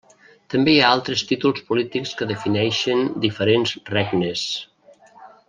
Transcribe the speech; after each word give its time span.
També 0.51 0.71
hi 0.75 0.79
ha 0.85 0.93
altres 0.93 1.21
títols 1.31 1.61
polítics 1.67 2.13
que 2.21 2.29
defineixen 2.31 3.05
diferents 3.27 3.75
regnes. 3.93 4.49